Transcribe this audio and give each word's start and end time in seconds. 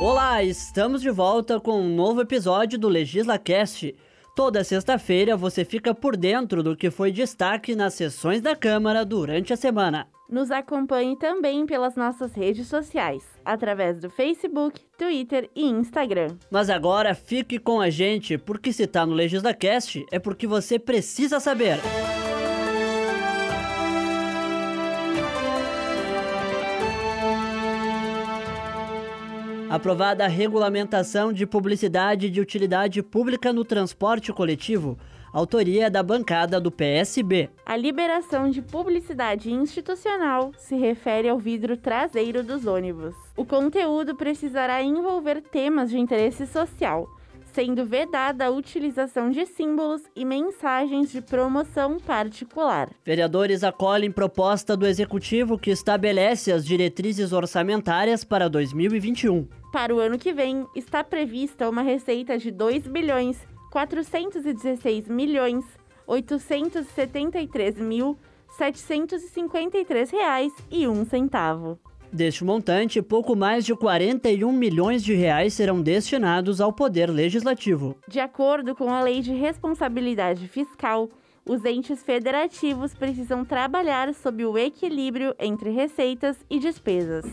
Olá, 0.00 0.42
estamos 0.42 1.00
de 1.00 1.10
volta 1.10 1.58
com 1.58 1.80
um 1.80 1.88
novo 1.88 2.20
episódio 2.20 2.78
do 2.78 2.86
LegislaCast. 2.86 3.94
Toda 4.36 4.62
sexta-feira 4.62 5.36
você 5.38 5.64
fica 5.64 5.94
por 5.94 6.16
dentro 6.18 6.62
do 6.62 6.76
que 6.76 6.90
foi 6.90 7.10
destaque 7.10 7.74
nas 7.74 7.94
sessões 7.94 8.42
da 8.42 8.54
Câmara 8.54 9.06
durante 9.06 9.54
a 9.54 9.56
semana. 9.56 10.06
Nos 10.28 10.50
acompanhe 10.50 11.16
também 11.16 11.64
pelas 11.64 11.96
nossas 11.96 12.34
redes 12.34 12.66
sociais, 12.66 13.24
através 13.42 13.98
do 13.98 14.10
Facebook, 14.10 14.80
Twitter 14.98 15.48
e 15.56 15.64
Instagram. 15.64 16.36
Mas 16.50 16.68
agora 16.68 17.14
fique 17.14 17.58
com 17.58 17.80
a 17.80 17.88
gente, 17.88 18.36
porque 18.36 18.72
se 18.74 18.86
tá 18.86 19.06
no 19.06 19.14
LegislaCast 19.14 20.04
é 20.12 20.18
porque 20.18 20.46
você 20.46 20.78
precisa 20.78 21.40
saber. 21.40 21.80
Aprovada 29.76 30.24
a 30.24 30.26
regulamentação 30.26 31.30
de 31.30 31.46
publicidade 31.46 32.30
de 32.30 32.40
utilidade 32.40 33.02
pública 33.02 33.52
no 33.52 33.62
transporte 33.62 34.32
coletivo, 34.32 34.96
autoria 35.30 35.90
da 35.90 36.02
bancada 36.02 36.58
do 36.58 36.70
PSB. 36.70 37.50
A 37.66 37.76
liberação 37.76 38.48
de 38.48 38.62
publicidade 38.62 39.52
institucional 39.52 40.50
se 40.56 40.76
refere 40.76 41.28
ao 41.28 41.38
vidro 41.38 41.76
traseiro 41.76 42.42
dos 42.42 42.64
ônibus. 42.64 43.14
O 43.36 43.44
conteúdo 43.44 44.16
precisará 44.16 44.82
envolver 44.82 45.42
temas 45.42 45.90
de 45.90 45.98
interesse 45.98 46.46
social, 46.46 47.06
sendo 47.56 47.86
vedada 47.86 48.44
a 48.44 48.50
utilização 48.50 49.30
de 49.30 49.46
símbolos 49.46 50.02
e 50.14 50.26
mensagens 50.26 51.10
de 51.10 51.22
promoção 51.22 51.98
particular. 51.98 52.90
Vereadores 53.02 53.64
acolhem 53.64 54.12
proposta 54.12 54.76
do 54.76 54.86
executivo 54.86 55.58
que 55.58 55.70
estabelece 55.70 56.52
as 56.52 56.66
diretrizes 56.66 57.32
orçamentárias 57.32 58.24
para 58.24 58.50
2021. 58.50 59.48
Para 59.72 59.94
o 59.94 59.98
ano 59.98 60.18
que 60.18 60.34
vem, 60.34 60.66
está 60.76 61.02
prevista 61.02 61.66
uma 61.66 61.80
receita 61.80 62.36
de 62.36 62.50
2 62.50 62.88
bilhões 62.88 63.38
416 63.70 65.08
milhões 65.08 65.64
873 66.06 67.78
mil 67.78 68.18
753 68.58 70.10
reais 70.10 70.52
e 70.70 70.86
um 70.86 71.06
centavo. 71.06 71.78
Deste 72.12 72.44
montante, 72.44 73.02
pouco 73.02 73.34
mais 73.34 73.64
de 73.64 73.74
41 73.74 74.50
milhões 74.52 75.02
de 75.02 75.14
reais 75.14 75.54
serão 75.54 75.82
destinados 75.82 76.60
ao 76.60 76.72
Poder 76.72 77.10
Legislativo. 77.10 77.96
De 78.08 78.20
acordo 78.20 78.74
com 78.74 78.90
a 78.90 79.02
Lei 79.02 79.20
de 79.20 79.32
Responsabilidade 79.32 80.46
Fiscal, 80.48 81.08
os 81.44 81.64
entes 81.64 82.02
federativos 82.02 82.94
precisam 82.94 83.44
trabalhar 83.44 84.12
sob 84.14 84.44
o 84.44 84.58
equilíbrio 84.58 85.34
entre 85.38 85.70
receitas 85.70 86.36
e 86.50 86.58
despesas. 86.58 87.24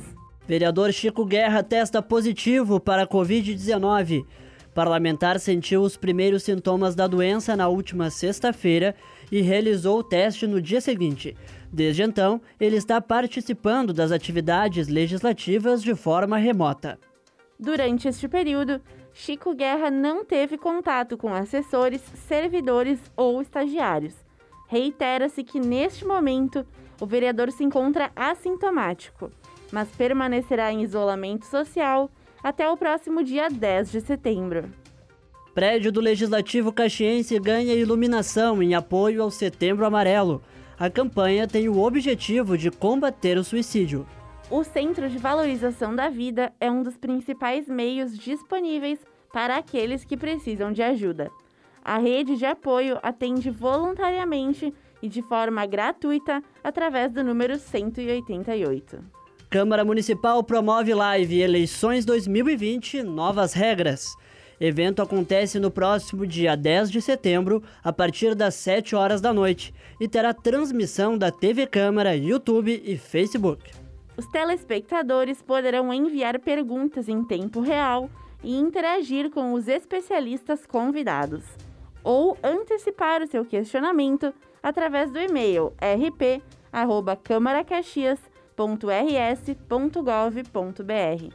Vereador 0.48 0.92
Chico 0.92 1.26
Guerra 1.26 1.64
testa 1.64 2.02
positivo 2.02 2.80
para 2.80 3.04
a 3.04 3.08
Covid-19. 3.08 4.26
Parlamentar 4.74 5.40
sentiu 5.40 5.82
os 5.82 5.96
primeiros 5.96 6.44
sintomas 6.44 6.96
da 6.96 7.06
doença 7.06 7.56
na 7.56 7.68
última 7.68 8.10
sexta-feira 8.10 8.96
e 9.32 9.42
realizou 9.42 10.00
o 10.00 10.04
teste 10.04 10.48
no 10.48 10.60
dia 10.62 10.82
seguinte. 10.82 11.38
Desde 11.72 12.02
então, 12.02 12.42
ele 12.60 12.76
está 12.76 13.00
participando 13.00 13.94
das 13.94 14.12
atividades 14.12 14.88
legislativas 14.88 15.84
de 15.84 15.94
forma 15.94 16.38
remota. 16.38 17.00
Durante 17.60 18.08
este 18.08 18.28
período, 18.28 18.82
Chico 19.14 19.54
Guerra 19.54 19.92
não 19.92 20.26
teve 20.26 20.58
contato 20.58 21.18
com 21.18 21.32
assessores, 21.34 22.02
servidores 22.28 23.00
ou 23.16 23.42
estagiários. 23.42 24.16
Reitera-se 24.68 25.44
que, 25.44 25.60
neste 25.60 26.04
momento, 26.04 26.66
o 27.00 27.06
vereador 27.06 27.52
se 27.52 27.64
encontra 27.64 28.12
assintomático, 28.16 29.32
mas 29.72 29.88
permanecerá 29.90 30.72
em 30.72 30.82
isolamento 30.82 31.46
social 31.46 32.10
até 32.44 32.70
o 32.70 32.76
próximo 32.76 33.24
dia 33.24 33.50
10 33.50 33.92
de 33.92 34.02
setembro. 34.02 34.70
Prédio 35.54 35.92
do 35.92 36.02
Legislativo 36.02 36.74
Caxiense 36.74 37.40
ganha 37.40 37.74
iluminação 37.74 38.62
em 38.62 38.74
apoio 38.76 39.24
ao 39.24 39.32
Setembro 39.32 39.86
Amarelo. 39.86 40.42
A 40.78 40.90
campanha 40.90 41.48
tem 41.48 41.70
o 41.70 41.80
objetivo 41.80 42.58
de 42.58 42.70
combater 42.70 43.38
o 43.38 43.44
suicídio. 43.44 44.06
O 44.50 44.64
Centro 44.64 45.08
de 45.08 45.18
Valorização 45.18 45.96
da 45.96 46.10
Vida 46.10 46.52
é 46.60 46.70
um 46.70 46.84
dos 46.84 46.98
principais 46.98 47.68
meios 47.68 48.18
disponíveis 48.18 49.00
para 49.32 49.56
aqueles 49.56 50.04
que 50.04 50.18
precisam 50.18 50.72
de 50.72 50.82
ajuda. 50.82 51.32
A 51.84 51.98
rede 51.98 52.36
de 52.36 52.46
apoio 52.46 52.98
atende 53.02 53.50
voluntariamente 53.50 54.74
e 55.02 55.08
de 55.10 55.22
forma 55.22 55.66
gratuita 55.66 56.42
através 56.64 57.12
do 57.12 57.24
número 57.24 57.58
188. 57.58 59.23
Câmara 59.54 59.86
Municipal 59.86 60.44
promove 60.44 60.92
live 60.96 61.40
Eleições 61.40 62.04
2020 62.06 63.04
Novas 63.04 63.54
Regras. 63.54 64.16
Evento 64.60 65.00
acontece 65.00 65.60
no 65.60 65.70
próximo 65.70 66.26
dia 66.26 66.58
10 66.58 66.90
de 66.90 67.00
setembro, 67.00 67.62
a 67.84 67.94
partir 67.94 68.34
das 68.34 68.56
7 68.56 68.96
horas 68.96 69.22
da 69.22 69.32
noite, 69.32 69.72
e 70.02 70.08
terá 70.08 70.34
transmissão 70.34 71.16
da 71.16 71.30
TV 71.30 71.68
Câmara, 71.68 72.16
YouTube 72.16 72.82
e 72.84 72.98
Facebook. 72.98 73.70
Os 74.18 74.26
telespectadores 74.32 75.40
poderão 75.44 75.94
enviar 75.94 76.40
perguntas 76.40 77.08
em 77.08 77.24
tempo 77.24 77.62
real 77.62 78.10
e 78.44 78.56
interagir 78.56 79.30
com 79.30 79.54
os 79.54 79.68
especialistas 79.68 80.66
convidados, 80.66 81.44
ou 82.04 82.36
antecipar 82.42 83.22
o 83.22 83.28
seu 83.28 83.46
questionamento 83.46 84.34
através 84.64 85.12
do 85.12 85.20
e-mail 85.20 85.74
rp@câmaracaxias.com 85.80 88.33
www.rs.gov.br. 88.56 91.34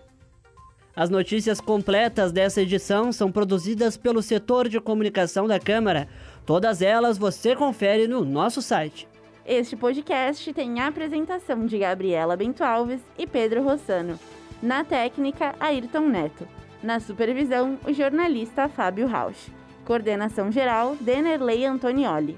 As 0.94 1.10
notícias 1.10 1.60
completas 1.60 2.32
dessa 2.32 2.62
edição 2.62 3.12
são 3.12 3.30
produzidas 3.30 3.96
pelo 3.96 4.20
setor 4.20 4.68
de 4.68 4.80
comunicação 4.80 5.46
da 5.46 5.60
Câmara. 5.60 6.08
Todas 6.44 6.82
elas 6.82 7.16
você 7.16 7.54
confere 7.54 8.08
no 8.08 8.24
nosso 8.24 8.60
site. 8.60 9.06
Este 9.46 9.76
podcast 9.76 10.52
tem 10.52 10.80
a 10.80 10.88
apresentação 10.88 11.66
de 11.66 11.78
Gabriela 11.78 12.36
Bento 12.36 12.64
Alves 12.64 13.00
e 13.16 13.26
Pedro 13.26 13.62
Rossano. 13.62 14.18
Na 14.60 14.82
técnica, 14.82 15.54
Ayrton 15.60 16.08
Neto. 16.08 16.48
Na 16.82 17.00
supervisão, 17.00 17.78
o 17.86 17.92
jornalista 17.92 18.68
Fábio 18.68 19.06
Rausch. 19.06 19.50
Coordenação 19.84 20.50
geral, 20.50 20.96
Denerley 21.00 21.64
Antonioli. 21.64 22.36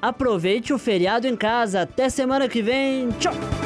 Aproveite 0.00 0.72
o 0.72 0.78
feriado 0.78 1.28
em 1.28 1.36
casa. 1.36 1.82
Até 1.82 2.08
semana 2.08 2.48
que 2.48 2.60
vem. 2.60 3.10
Tchau! 3.12 3.61